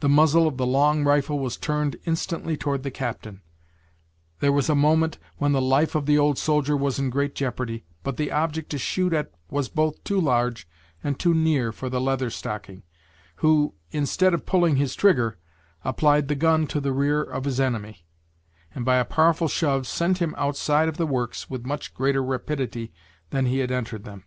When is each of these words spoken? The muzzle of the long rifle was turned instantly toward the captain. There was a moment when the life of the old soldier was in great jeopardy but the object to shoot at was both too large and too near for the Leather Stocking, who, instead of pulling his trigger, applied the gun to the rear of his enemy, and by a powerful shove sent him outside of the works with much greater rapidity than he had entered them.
The 0.00 0.10
muzzle 0.10 0.46
of 0.46 0.58
the 0.58 0.66
long 0.66 1.04
rifle 1.04 1.38
was 1.38 1.56
turned 1.56 1.96
instantly 2.04 2.54
toward 2.54 2.82
the 2.82 2.90
captain. 2.90 3.40
There 4.40 4.52
was 4.52 4.68
a 4.68 4.74
moment 4.74 5.16
when 5.38 5.52
the 5.52 5.62
life 5.62 5.94
of 5.94 6.04
the 6.04 6.18
old 6.18 6.36
soldier 6.36 6.76
was 6.76 6.98
in 6.98 7.08
great 7.08 7.34
jeopardy 7.34 7.86
but 8.02 8.18
the 8.18 8.30
object 8.30 8.68
to 8.72 8.78
shoot 8.78 9.14
at 9.14 9.32
was 9.48 9.70
both 9.70 10.04
too 10.04 10.20
large 10.20 10.68
and 11.02 11.18
too 11.18 11.32
near 11.32 11.72
for 11.72 11.88
the 11.88 11.98
Leather 11.98 12.28
Stocking, 12.28 12.82
who, 13.36 13.72
instead 13.90 14.34
of 14.34 14.44
pulling 14.44 14.76
his 14.76 14.94
trigger, 14.94 15.38
applied 15.82 16.28
the 16.28 16.34
gun 16.34 16.66
to 16.66 16.78
the 16.78 16.92
rear 16.92 17.22
of 17.22 17.44
his 17.44 17.58
enemy, 17.58 18.04
and 18.74 18.84
by 18.84 18.96
a 18.96 19.04
powerful 19.06 19.48
shove 19.48 19.86
sent 19.86 20.18
him 20.18 20.34
outside 20.36 20.90
of 20.90 20.98
the 20.98 21.06
works 21.06 21.48
with 21.48 21.64
much 21.64 21.94
greater 21.94 22.22
rapidity 22.22 22.92
than 23.30 23.46
he 23.46 23.60
had 23.60 23.70
entered 23.70 24.04
them. 24.04 24.24